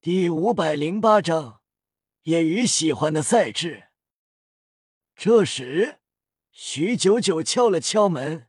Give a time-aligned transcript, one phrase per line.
[0.00, 1.60] 第五百零八章，
[2.22, 3.88] 业余喜欢的赛制。
[5.16, 5.98] 这时，
[6.52, 8.48] 徐九九敲了敲门。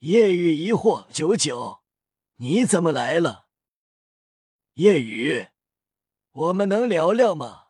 [0.00, 1.84] 叶雨疑惑：“九九，
[2.38, 3.46] 你怎么来了？”
[4.74, 5.46] 叶雨，
[6.32, 7.68] 我们能聊聊吗？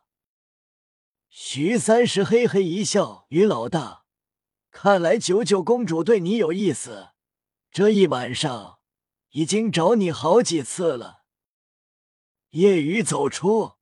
[1.29, 4.05] 徐三石嘿嘿一笑：“于老大，
[4.71, 7.09] 看来九九公主对你有意思，
[7.69, 8.79] 这一晚上
[9.29, 11.16] 已经找你好几次了。”
[12.57, 13.73] 夜雨走出，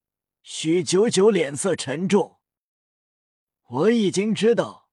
[0.44, 2.40] 许九九脸色沉重。
[3.70, 4.90] 我已经知道，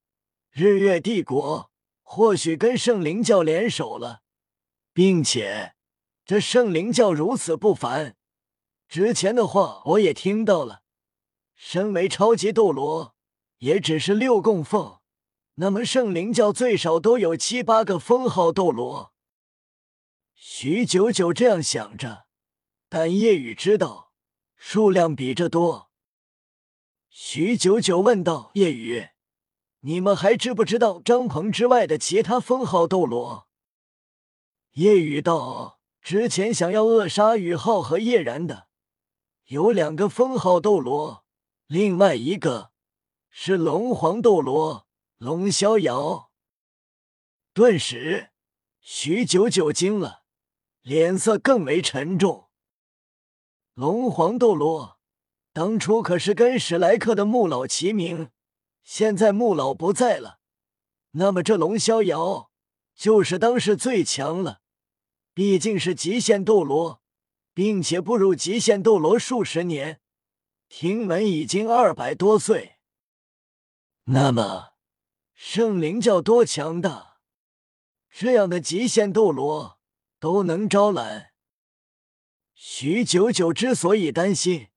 [0.53, 1.73] 日月帝国
[2.03, 4.23] 或许跟圣灵教联手了，
[4.93, 5.75] 并且
[6.25, 8.15] 这圣灵教如此不凡。
[8.87, 10.83] 之前的话我也听到了。
[11.57, 13.17] 身为超级斗罗，
[13.59, 15.01] 也只是六供奉，
[15.55, 19.13] 那么圣灵教最少都有七八个封号斗罗。
[20.37, 22.27] 许九九这样想着。
[22.95, 24.13] 但叶雨知道
[24.55, 25.91] 数量比这多。
[27.09, 29.09] 徐九九问道：“叶雨，
[29.81, 33.49] 你们还知不知道张鹏之外的其他封号斗罗？”
[34.77, 38.69] 叶雨道：“之前想要扼杀宇浩和叶然的
[39.47, 41.25] 有两个封号斗罗，
[41.67, 42.73] 另外一个
[43.31, 46.31] 是龙皇斗罗龙逍遥。”
[47.55, 48.33] 顿时，
[48.81, 50.25] 徐九九惊了，
[50.83, 52.51] 脸色更为沉重。
[53.75, 54.99] 龙皇斗罗
[55.55, 58.31] 当初可是跟史莱克的穆老齐名，
[58.83, 60.41] 现在穆老不在了，
[61.13, 62.51] 那么这龙逍遥
[62.95, 64.61] 就是当时最强了。
[65.33, 67.01] 毕竟是极限斗罗，
[67.55, 70.03] 并且步入极限斗罗数十年，
[70.69, 72.77] 听闻已经二百多岁。
[74.05, 74.75] 那么
[75.33, 77.21] 圣灵教多强大，
[78.11, 79.79] 这样的极限斗罗
[80.21, 81.32] 都能招揽。
[82.65, 84.69] 徐九九之所以担心，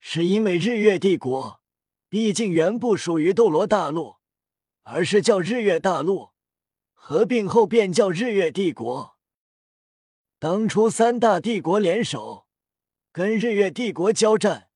[0.00, 1.60] 是因为日月帝国
[2.08, 4.16] 毕竟原不属于斗罗大陆，
[4.82, 6.30] 而是叫日月大陆，
[6.92, 9.16] 合并后便叫日月帝国。
[10.40, 12.48] 当初三大帝国联手
[13.12, 14.68] 跟日月帝国交战，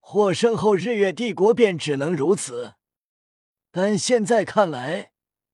[0.00, 2.76] 获胜后日月帝国便只能如此。
[3.70, 5.12] 但现在看来，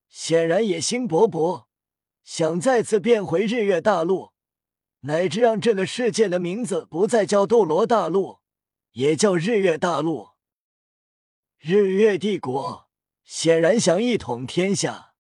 [0.09, 1.65] 显然野心勃勃，
[2.23, 4.30] 想再次变回日月大陆。
[5.01, 8.41] 乃至让这个世界的名字不再叫斗罗大陆，
[8.93, 10.31] 也叫日月大陆。
[11.59, 12.89] 日月帝国
[13.25, 15.15] 显然想一统天下。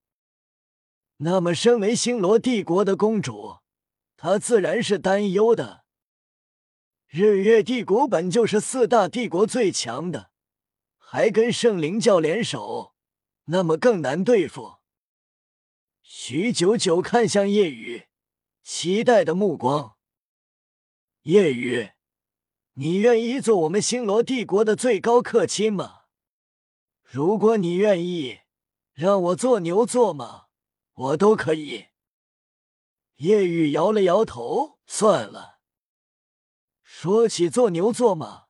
[1.18, 3.58] 那么，身为星罗帝国的公主，
[4.16, 5.84] 她自然是担忧的。
[7.06, 10.30] 日月帝国本就是四大帝国最强的，
[10.96, 12.94] 还跟圣灵教联手，
[13.46, 14.76] 那么更难对付。
[16.02, 18.09] 徐九九看向夜雨。
[18.72, 19.96] 期待的目光，
[21.22, 21.90] 夜雨，
[22.74, 26.02] 你愿意做我们星罗帝国的最高客卿吗？
[27.02, 28.38] 如果你愿意，
[28.94, 30.44] 让我做牛做马，
[30.92, 31.86] 我都可以。
[33.16, 35.58] 夜雨摇了摇头，算了。
[36.84, 38.44] 说起做牛做马，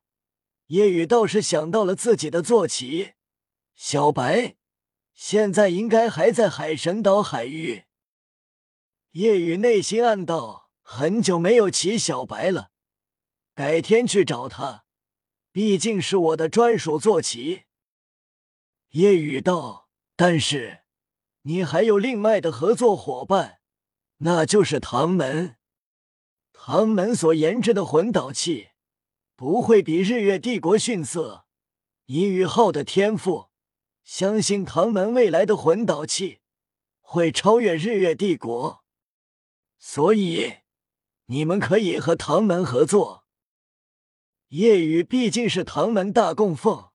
[0.67, 3.15] 夜雨倒是想到了自己的坐骑
[3.75, 4.57] 小白，
[5.15, 7.87] 现在应该还在海神岛海域。
[9.13, 12.71] 叶雨内心暗道：“很久没有骑小白了，
[13.55, 14.85] 改天去找他，
[15.51, 17.65] 毕竟是我的专属坐骑。”
[18.91, 20.83] 叶雨道：“但是
[21.43, 23.59] 你还有另外的合作伙伴，
[24.19, 25.57] 那就是唐门。
[26.53, 28.69] 唐门所研制的魂导器
[29.35, 31.47] 不会比日月帝国逊色。
[32.07, 33.49] 以宇浩的天赋，
[34.05, 36.43] 相信唐门未来的魂导器
[37.01, 38.79] 会超越日月帝国。”
[39.83, 40.59] 所以，
[41.25, 43.27] 你们可以和唐门合作。
[44.49, 46.91] 夜雨毕竟是唐门大供奉，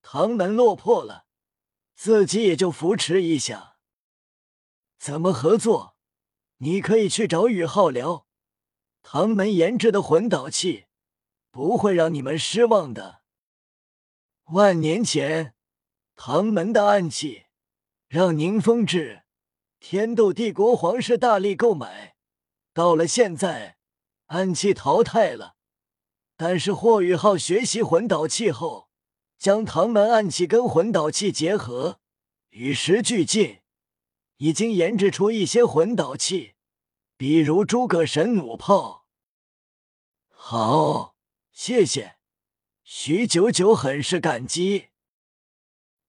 [0.00, 1.26] 唐门落魄了，
[1.94, 3.76] 自己也就扶持一下。
[4.98, 5.98] 怎么合作？
[6.58, 8.26] 你可以去找宇浩聊。
[9.02, 10.86] 唐门研制的魂导器
[11.50, 13.20] 不会让你们失望的。
[14.44, 15.54] 万年前，
[16.16, 17.44] 唐门的暗器
[18.08, 19.25] 让宁风致。
[19.78, 22.16] 天斗帝国皇室大力购买，
[22.72, 23.78] 到了现在，
[24.26, 25.56] 暗器淘汰了。
[26.36, 28.90] 但是霍雨浩学习魂导器后，
[29.38, 32.00] 将唐门暗器跟魂导器结合，
[32.50, 33.60] 与时俱进，
[34.38, 36.54] 已经研制出一些魂导器，
[37.16, 39.06] 比如诸葛神弩炮。
[40.30, 41.16] 好，
[41.52, 42.16] 谢谢，
[42.82, 44.88] 徐九九很是感激。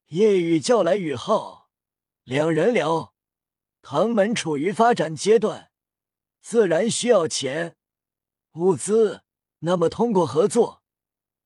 [0.08, 1.70] 夜雨叫来雨浩，
[2.24, 3.14] 两人聊。
[3.90, 5.72] 唐门处于发展阶段，
[6.42, 7.78] 自然需要钱、
[8.56, 9.22] 物资，
[9.60, 10.84] 那么通过合作，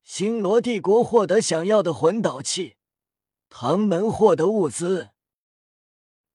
[0.01, 2.77] 星罗帝国获得想要的魂导器，
[3.47, 5.11] 唐门获得物资。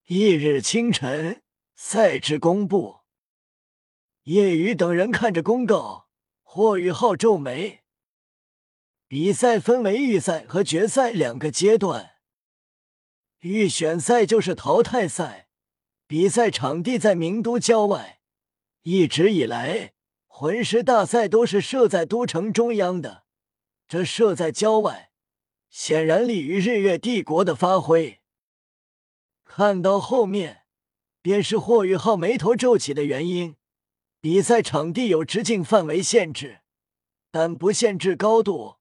[0.06, 1.42] 一日清晨，
[1.74, 3.00] 赛制公布。
[4.22, 6.08] 叶雨等人看着公告，
[6.44, 7.82] 霍雨浩皱眉。
[9.08, 12.12] 比赛分为预赛和决赛两个阶段。
[13.40, 15.45] 预选赛就是淘汰赛，
[16.06, 18.20] 比赛场地在名都郊外。
[18.82, 19.94] 一直以来，
[20.26, 23.24] 魂师大赛都是设在都城中央的，
[23.88, 25.10] 这设在郊外，
[25.68, 28.20] 显然利于日月帝国的发挥。
[29.44, 30.62] 看到后面，
[31.20, 33.56] 便是霍雨浩眉头皱起的原因。
[34.20, 36.60] 比赛场地有直径范围限制，
[37.30, 38.76] 但不限制高度。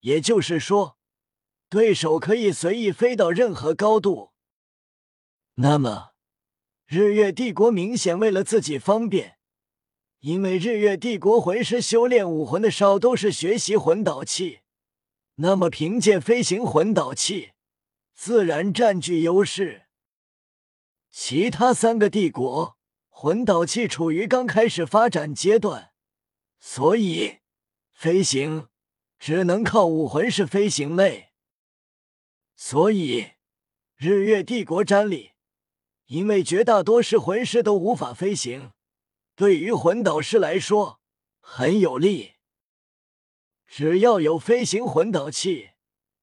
[0.00, 0.96] 也就是说，
[1.68, 4.30] 对手可以随意飞到任何高度。
[5.54, 6.07] 那么，
[6.90, 9.36] 日月帝国明显为了自己方便，
[10.20, 14.60] 因为日月帝国魂师修炼武魂的少都是学习魂导器，
[15.34, 17.50] 那么凭借飞行魂导器，
[18.14, 19.82] 自然占据优势。
[21.10, 22.78] 其他三个帝国
[23.10, 25.92] 魂导器处于刚开始发展阶段，
[26.58, 27.40] 所以
[27.92, 28.68] 飞行。
[29.18, 31.32] 只能靠武魂是飞行类，
[32.54, 33.32] 所以
[33.96, 35.32] 日月帝国战力，
[36.08, 38.72] 因为绝大多数魂师都无法飞行，
[39.34, 41.00] 对于魂导师来说
[41.40, 42.34] 很有利。
[43.66, 45.70] 只要有飞行魂导器，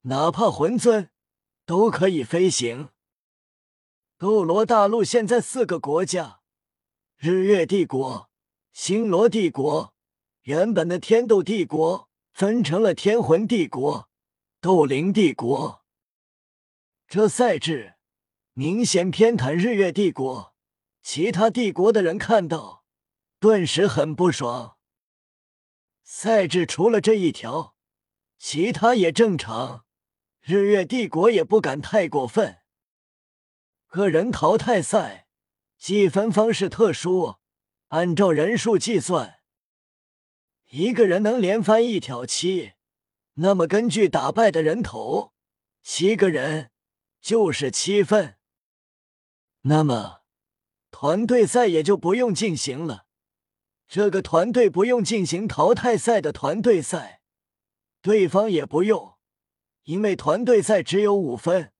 [0.02, 1.10] 哪怕魂尊
[1.66, 2.90] 都可以飞行。
[4.20, 6.42] 斗罗大陆现在四个国家：
[7.18, 8.30] 日月帝国、
[8.72, 9.96] 星罗帝国、
[10.44, 12.10] 原本的天斗帝国。
[12.36, 14.10] 分成了天魂帝国、
[14.60, 15.86] 斗灵帝国，
[17.08, 17.95] 这赛制
[18.58, 20.56] 明显偏袒日月帝国。
[21.02, 22.86] 其他帝国的人看到，
[23.38, 24.78] 顿时很不爽。
[26.04, 27.76] 赛制除了这一条，
[28.38, 29.86] 其他也正常。
[30.40, 32.60] 日月帝国也不敢太过分。
[33.88, 35.28] 个人淘汰赛
[35.78, 37.36] 计分方式特殊，
[37.90, 39.42] 按照人数计算。
[40.70, 42.72] 一个人能连翻一条七，
[43.34, 45.34] 那么根据打败的人头，
[45.84, 46.72] 七个人
[47.20, 48.38] 就是七分。
[49.68, 50.22] 那么
[50.92, 53.08] 团队赛也就不用进行了。
[53.88, 57.22] 这个团队不用进行淘汰赛的团队赛，
[58.02, 59.18] 对方也不用，
[59.84, 61.74] 因为团队赛只有五分，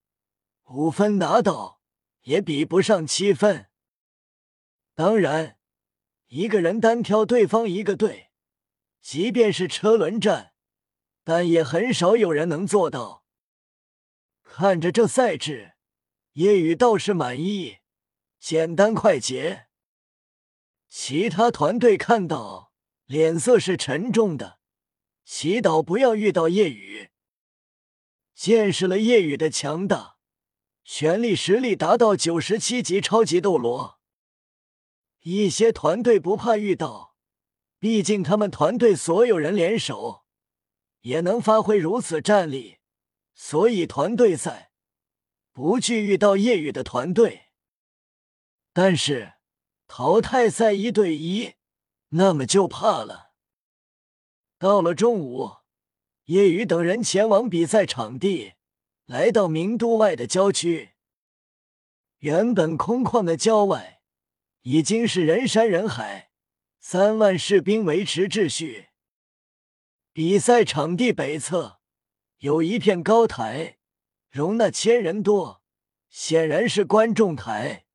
[0.70, 1.80] 五分拿到
[2.22, 3.66] 也比不上七分。
[4.96, 5.58] 当然，
[6.26, 8.30] 一个人单挑对方一个队。
[9.00, 10.54] 即便是车轮战，
[11.22, 13.24] 但也很少有人能做到。
[14.42, 15.75] 看着这赛制，
[16.36, 17.78] 夜雨倒是满意，
[18.38, 19.68] 简单快捷。
[20.86, 22.74] 其他团队看到，
[23.06, 24.58] 脸色是沉重的，
[25.24, 27.08] 祈祷不要遇到夜雨。
[28.34, 30.18] 见识了夜雨的强大，
[30.84, 33.98] 全力实力达到九十七级超级斗罗，
[35.22, 37.16] 一些团队不怕遇到。
[37.78, 40.26] 毕竟他们团队所有人联手，
[41.00, 42.76] 也能发挥如此战力，
[43.34, 44.65] 所以团队赛
[45.56, 47.46] 不惧遇到夜雨的团队。
[48.74, 49.36] 但是
[49.88, 51.54] 淘汰赛一对一，
[52.10, 53.32] 那么就怕了。
[54.58, 55.52] 到了中午，
[56.24, 58.52] 夜雨等人前往比赛场地，
[59.06, 60.90] 来到名都外的郊区。
[62.18, 64.02] 原本空旷的郊外，
[64.60, 66.32] 已经是人山人海。
[66.80, 68.88] 三万士兵维持秩序。
[70.12, 71.80] 比赛场地北侧
[72.40, 73.75] 有一片高台，
[74.30, 75.62] 容纳千人多，
[76.08, 77.86] 显然是观众台。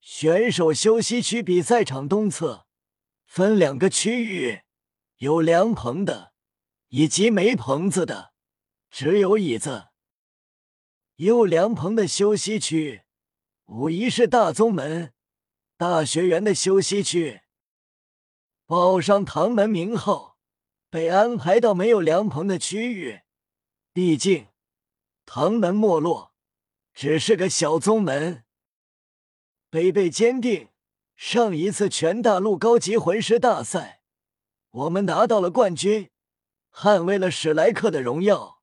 [0.00, 2.66] 选手休息区比赛场东侧
[3.26, 4.62] 分两个区域，
[5.18, 6.32] 有凉棚的
[6.88, 8.32] 以及没棚子的，
[8.90, 9.88] 只有椅子。
[11.16, 13.02] 有凉棚的休息区，
[13.66, 15.12] 无疑是大宗门、
[15.76, 17.42] 大学园的休息区。
[18.64, 20.38] 报上唐门名号，
[20.88, 23.22] 被安排到没有凉棚的区域。
[23.92, 24.46] 毕竟
[25.30, 26.32] 唐门没落，
[26.94, 28.44] 只是个小宗门。
[29.68, 30.70] 北贝坚定，
[31.16, 34.00] 上一次全大陆高级魂师大赛，
[34.70, 36.08] 我们拿到了冠军，
[36.72, 38.62] 捍卫了史莱克的荣耀。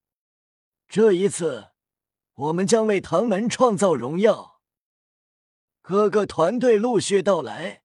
[0.88, 1.69] 这一次，
[2.34, 4.60] 我们将为唐门创造荣耀。
[5.84, 7.84] 各个团队陆续到来，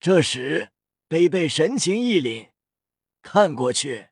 [0.00, 0.70] 这时。
[1.06, 2.52] 贝贝神情一凛，
[3.20, 4.08] 看过去，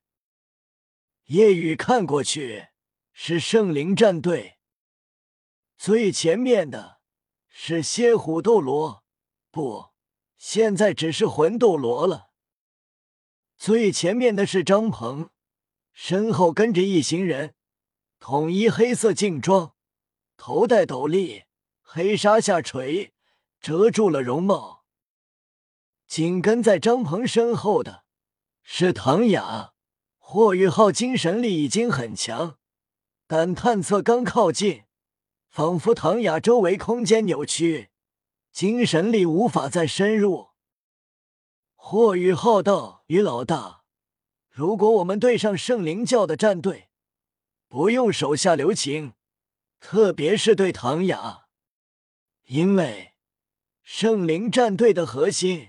[1.24, 2.68] 夜雨看过去
[3.22, 4.56] 是圣灵战队，
[5.76, 7.00] 最前面的
[7.50, 9.04] 是蝎虎斗罗，
[9.50, 9.90] 不，
[10.38, 12.30] 现在只是魂斗罗了。
[13.58, 15.28] 最前面的是张鹏，
[15.92, 17.54] 身后跟着一行人，
[18.18, 19.74] 统一黑色劲装，
[20.38, 21.44] 头戴斗笠，
[21.82, 23.12] 黑纱下垂，
[23.60, 24.86] 遮住了容貌。
[26.06, 28.04] 紧跟在张鹏身后的
[28.62, 29.74] 是唐雅。
[30.16, 32.59] 霍雨浩精神力已经很强，
[33.32, 34.86] 但探测刚靠近，
[35.48, 37.90] 仿佛唐雅周围空间扭曲，
[38.50, 40.48] 精神力无法再深入。
[41.76, 43.84] 霍雨浩道：“于老大，
[44.48, 46.90] 如果我们对上圣灵教的战队，
[47.68, 49.12] 不用手下留情，
[49.78, 51.46] 特别是对唐雅，
[52.46, 53.14] 因为
[53.84, 55.68] 圣灵战队的核心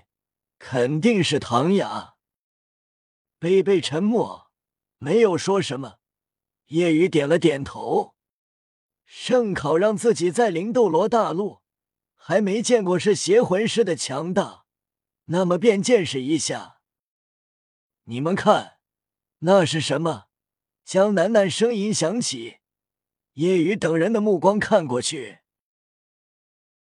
[0.58, 2.14] 肯定是唐雅。”
[3.38, 4.50] 贝贝沉默。
[4.98, 5.98] 没有说什么，
[6.72, 8.14] 叶雨点了点头。
[9.04, 11.60] 圣考让自己在灵斗罗大陆
[12.14, 14.64] 还没见过是邪魂师的强大，
[15.26, 16.78] 那么便见识一下。
[18.04, 18.78] 你们看，
[19.40, 20.28] 那是什么？
[20.82, 22.60] 江楠楠声音响起，
[23.34, 25.40] 叶雨等人的目光看过去。